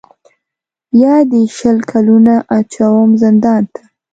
[1.01, 3.81] یا دي شل کلونه اچوم زندان ته